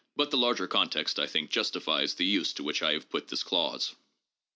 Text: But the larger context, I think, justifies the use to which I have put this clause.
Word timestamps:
But 0.15 0.31
the 0.31 0.37
larger 0.37 0.65
context, 0.65 1.19
I 1.19 1.27
think, 1.27 1.51
justifies 1.51 2.15
the 2.15 2.25
use 2.25 2.53
to 2.53 2.63
which 2.63 2.81
I 2.81 2.93
have 2.93 3.11
put 3.11 3.27
this 3.27 3.43
clause. 3.43 3.93